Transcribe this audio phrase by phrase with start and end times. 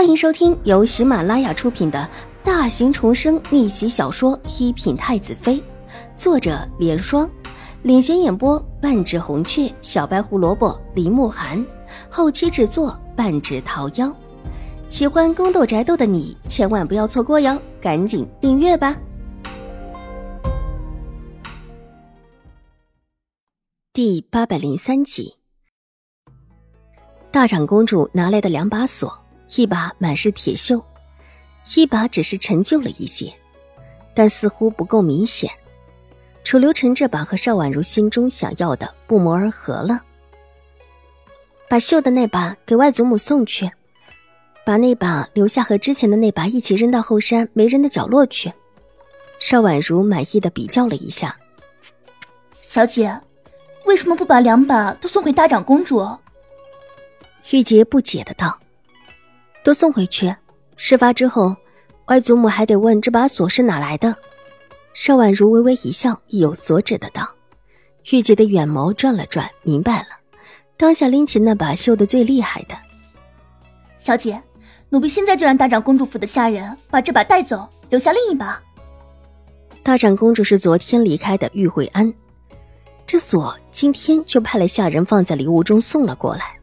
[0.00, 2.08] 欢迎收听由喜马拉雅出品的
[2.42, 5.56] 大型重生逆袭小说《一品太子妃》，
[6.16, 7.30] 作者：莲霜，
[7.82, 11.62] 领衔演播：半指红雀、小白胡萝卜、林慕寒，
[12.08, 14.10] 后期制作：半指桃夭。
[14.88, 18.96] 喜欢宫斗宅斗的你千万不要错过哟，赶紧订阅吧！
[23.92, 25.34] 第八百零三集，
[27.30, 29.14] 大长公主拿来的两把锁。
[29.56, 30.82] 一把满是铁锈，
[31.74, 33.32] 一把只是陈旧了一些，
[34.14, 35.50] 但似乎不够明显。
[36.44, 40.00] 楚留臣这把和邵婉如心中想要的不谋而合了。
[41.68, 43.70] 把锈的那把给外祖母送去，
[44.64, 48.52] 把那把留下和之前的那把一起扔到后山没人的角落去。
[49.38, 51.36] 邵婉如满意的比较了一下，
[52.62, 53.20] 小姐，
[53.84, 56.06] 为什么不把两把都送回大长公主？
[57.52, 58.60] 玉洁不解的道。
[59.62, 60.34] 都送回去。
[60.76, 61.54] 事发之后，
[62.06, 64.16] 外祖母还得问这把锁是哪来的。
[64.94, 67.28] 邵婉如微微一笑，意有所指的道
[68.10, 70.06] ：“玉洁的眼眸转了转，明白了。
[70.76, 72.74] 当下拎起那把绣的最厉害的。
[73.98, 74.42] 小姐，
[74.88, 78.60] 奴婢现在就让大长公主府的下人把这把带走，留下另一把。
[79.82, 82.12] 大长公主是昨天离开的玉慧安，
[83.06, 86.58] 这锁今天就派了下人放在礼物中送了过来。”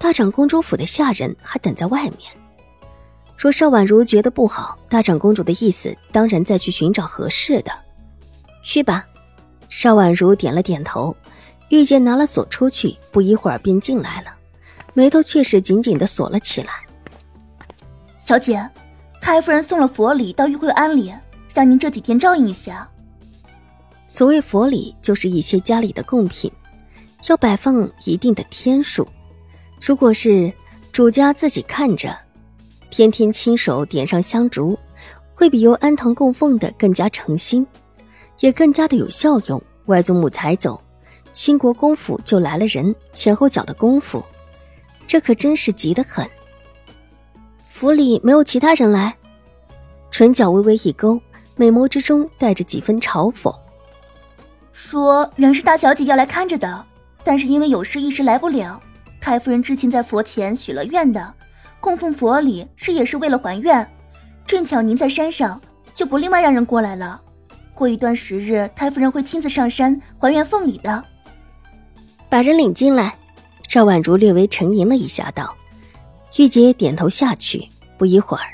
[0.00, 2.32] 大长公主府的下人还等在外面。
[3.36, 7.70] 若邵婉如觉得不好，大长公主的意思当然再去寻找合适的。
[8.62, 9.06] 去吧。
[9.68, 11.14] 邵婉如点了点头。
[11.68, 14.34] 玉洁拿了锁出去，不一会儿便进来了，
[14.94, 16.70] 眉头却是紧紧的锁了起来。
[18.16, 18.68] 小姐，
[19.20, 21.14] 太夫人送了佛礼到玉慧庵里，
[21.54, 22.88] 让您这几天照应一下。
[24.08, 26.50] 所谓佛礼，就是一些家里的贡品，
[27.28, 29.06] 要摆放一定的天数。
[29.80, 30.52] 如果是
[30.92, 32.16] 主家自己看着，
[32.90, 34.78] 天天亲手点上香烛，
[35.34, 37.66] 会比由安堂供奉的更加诚心，
[38.40, 39.60] 也更加的有效用。
[39.86, 40.80] 外祖母才走，
[41.32, 44.22] 兴国公府就来了人，前后脚的功夫，
[45.06, 46.28] 这可真是急得很。
[47.64, 49.16] 府里没有其他人来，
[50.10, 51.20] 唇角微微一勾，
[51.56, 53.52] 美眸之中带着几分嘲讽，
[54.72, 56.84] 说原是大小姐要来看着的，
[57.24, 58.80] 但是因为有事一时来不了。
[59.20, 61.34] 太夫人之前在佛前许了愿的，
[61.78, 63.86] 供奉佛礼是也是为了还愿。
[64.46, 65.60] 正巧您在山上，
[65.94, 67.20] 就不另外让人过来了。
[67.74, 71.04] 过一段时日，太夫人会亲自上山还愿奉礼的。
[72.28, 73.14] 把人领进来。
[73.68, 75.54] 赵婉如略微沉吟了一下，道
[76.36, 77.68] ：“玉洁点头下去。
[77.96, 78.50] 不一会儿，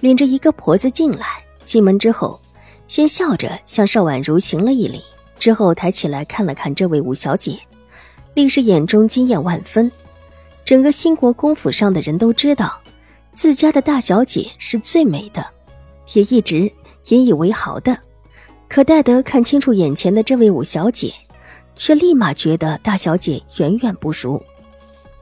[0.00, 1.26] 领着一个婆子进来。
[1.64, 2.38] 进门之后，
[2.86, 5.02] 先笑着向邵婉如行了一礼，
[5.38, 7.58] 之后抬起来看了看这位五小姐，
[8.34, 9.90] 立时眼中惊艳万分。”
[10.68, 12.78] 整个兴国公府上的人都知道，
[13.32, 15.42] 自家的大小姐是最美的，
[16.12, 16.70] 也一直
[17.08, 17.98] 引以为豪的。
[18.68, 21.10] 可戴德看清楚眼前的这位五小姐，
[21.74, 24.42] 却立马觉得大小姐远远不如。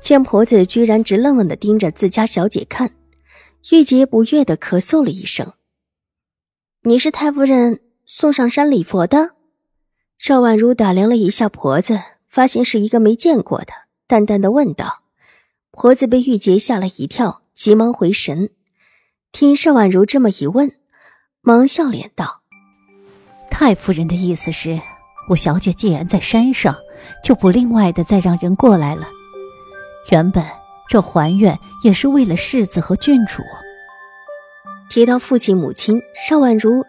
[0.00, 2.92] 见婆子居然直愣愣地盯着自家小姐看，
[3.70, 5.52] 玉洁不悦地咳嗽了一声
[6.84, 9.32] ：“你是太夫人送上山礼佛的？”
[10.16, 13.74] 赵婉如打量了一下婆子，发现是一个没见过的，
[14.06, 15.03] 淡淡的问道。
[15.76, 18.50] 婆子被玉洁吓了一跳，急忙回神。
[19.32, 20.72] 听邵婉如这么一问，
[21.42, 22.42] 忙笑脸道
[23.50, 24.80] ：“太夫人的意思是，
[25.28, 26.76] 五小姐既然在山上，
[27.24, 29.08] 就不另外的再让人过来了。
[30.12, 30.44] 原本
[30.88, 33.42] 这还愿也是为了世子和郡主。”
[34.88, 36.84] 提到父亲母亲，邵婉如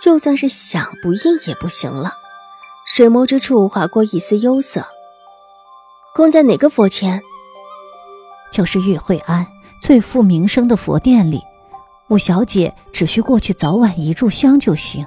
[0.00, 2.14] 就算是想不应也不行了，
[2.86, 4.86] 水眸之处划过一丝忧色。
[6.14, 7.20] 供在哪个佛前？
[8.50, 9.46] 就是玉慧庵
[9.80, 11.40] 最负名声的佛殿里，
[12.08, 15.06] 五小姐只需过去早晚一炷香就行。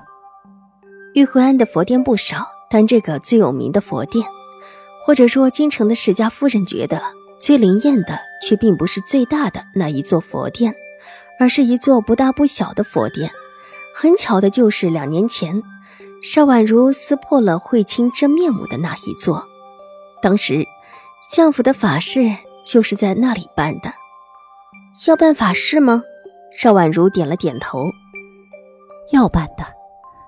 [1.14, 4.26] 玉慧庵的佛殿不少，但这个最有名的佛殿，
[5.06, 7.02] 或者说京城的世家夫人觉得
[7.40, 10.74] 最灵验的，却并不是最大的那一座佛殿，
[11.40, 13.32] 而是一座不大不小的佛殿。
[13.94, 15.62] 很巧的就是两年前，
[16.24, 19.46] 邵婉如撕破了慧清真面目的那一座，
[20.22, 20.66] 当时
[21.30, 22.36] 相府的法事。
[22.64, 23.94] 就是在那里办的，
[25.08, 26.02] 要办法事吗？
[26.52, 27.86] 邵婉如点了点头。
[29.12, 29.66] 要办的，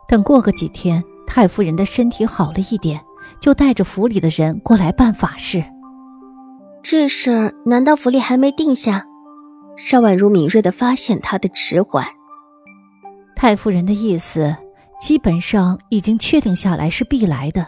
[0.08, 3.02] 等过个几天，太夫人的身体好了一点，
[3.40, 5.64] 就带着府里的人过来办法事。
[6.84, 9.06] 这事儿难道府里还没定下？
[9.78, 12.06] 邵婉如敏锐的发现他的迟缓。
[13.36, 14.56] 太夫人的意思，
[15.00, 17.68] 基本上已经确定下来是必来的，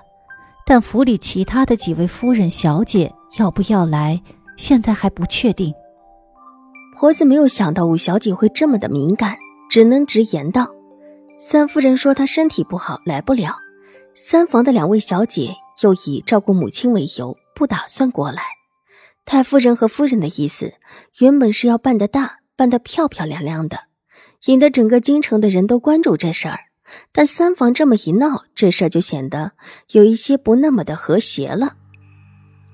[0.65, 4.21] 但府里其他的几位夫人、小姐要不要来？
[4.57, 5.73] 现在还不确定。
[6.95, 9.37] 婆子没有想到五小姐会这么的敏感，
[9.69, 10.67] 只能直言道
[11.39, 13.55] ：“三夫人说她身体不好，来不了。
[14.15, 18.41] 三房的两位小姐又以照顾母亲为由，不打算过来。
[19.25, 20.73] 太夫人和夫人的意思，
[21.19, 23.81] 原本是要办得大，办得漂漂亮亮的，
[24.47, 26.61] 引得整个京城的人都关注这事儿。
[27.11, 29.51] 但三房这么一闹，这事儿就显得
[29.91, 31.75] 有一些不那么的和谐了。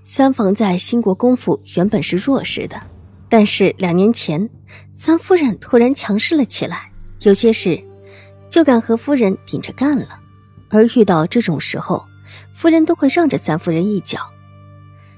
[0.03, 2.79] 三房在兴国公府原本是弱势的。”
[3.27, 4.47] 但是两年前，
[4.91, 6.91] 三夫人突然强势了起来，
[7.21, 7.83] 有些事
[8.47, 10.19] 就敢和夫人顶着干了。
[10.69, 12.05] 而遇到这种时候，
[12.53, 14.19] 夫人都会让着三夫人一脚，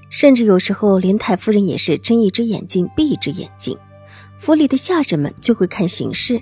[0.08, 3.76] 甚至有时候连太夫人也是睁一只眼睛闭一只眼睛。
[4.38, 6.40] 府里的下人们就会看形势，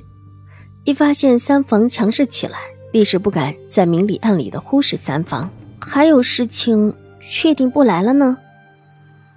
[0.84, 2.58] 一发现三房强势起来，
[2.92, 5.50] 立时不敢再明里暗里的忽视三房。
[5.80, 6.94] 还有事情，
[7.26, 8.36] 确定不来了呢？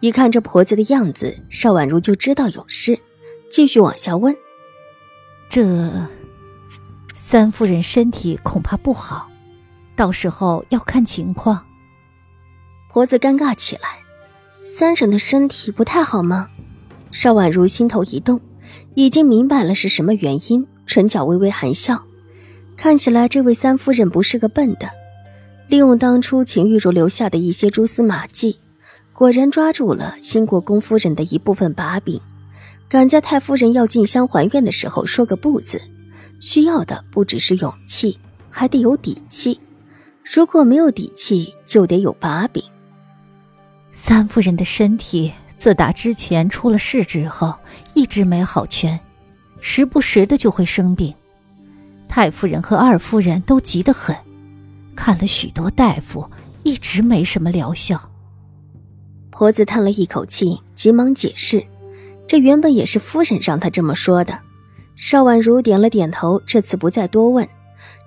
[0.01, 2.99] 一看这婆子的样子，邵婉如就知道有事，
[3.49, 4.35] 继续往下问
[5.49, 5.89] ：“这
[7.15, 9.27] 三夫人身体恐怕不好，
[9.95, 11.65] 到时候要看情况。”
[12.91, 13.89] 婆子尴尬起来
[14.61, 16.49] ：“三婶的身体不太好吗？”
[17.09, 18.41] 邵婉如心头一动，
[18.95, 22.03] 已经明白了是什么原因，唇角微微含笑，
[22.75, 24.89] 看起来这位三夫人不是个笨的，
[25.67, 28.57] 利用当初秦玉茹留下的一些蛛丝马迹。
[29.13, 32.21] 果然抓住了新国公夫人的一部分把柄，
[32.87, 35.81] 赶在太夫人要进香还愿的时候说个不字。
[36.39, 38.19] 需要的不只是勇气，
[38.49, 39.59] 还得有底气。
[40.23, 42.63] 如果没有底气，就得有把柄。
[43.91, 47.55] 三夫人的身体自打之前出了事之后，
[47.95, 48.99] 一直没好全，
[49.59, 51.11] 时不时的就会生病。
[52.07, 54.15] 太夫人和二夫人都急得很，
[54.97, 56.29] 看了许多大夫，
[56.63, 58.11] 一直没什么疗效。
[59.29, 61.63] 婆子叹了一口气，急忙解释
[62.27, 64.39] ：“这原本也是夫人让她这么说的。”
[64.97, 67.47] 邵婉如点了点头，这次不再多问，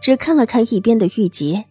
[0.02, 1.66] 只看了看一边的玉洁。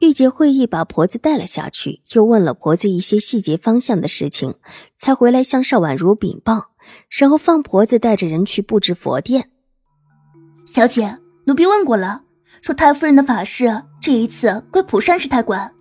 [0.00, 4.54] 玉洁会意把婆子带了下去，又问了婆子一些细节方向的事情，
[4.98, 6.72] 才回来向邵婉如禀报，
[7.08, 9.50] 然后放婆子带着人去布置佛殿。
[10.66, 12.22] 小姐，奴婢问过了，
[12.60, 15.72] 说太夫人的法事这一次归普山师太管。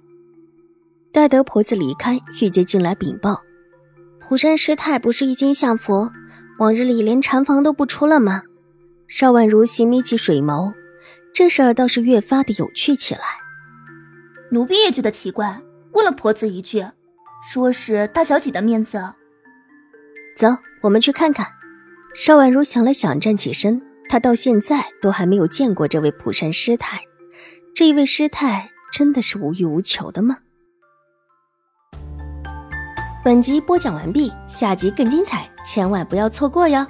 [1.11, 3.41] 待得婆子离开，玉洁进来禀报
[4.21, 6.11] ：“普山师太不是一心向佛，
[6.59, 8.43] 往日里连禅房都不出了吗？”
[9.07, 10.73] 邵婉如细眯起水眸，
[11.33, 13.21] 这事儿倒是越发的有趣起来。
[14.51, 15.61] 奴婢也觉得奇怪，
[15.93, 16.85] 问了婆子一句，
[17.49, 19.01] 说是大小姐的面子。
[20.35, 20.49] 走，
[20.81, 21.47] 我们去看看。
[22.13, 23.81] 邵婉如想了想，站起身。
[24.09, 27.01] 他到现在都还没有见过这位普山师太，
[27.75, 30.38] 这一位师太真的是无欲无求的吗？
[33.24, 36.88] 本集播讲完毕，下集更精彩，千万不要错过哟！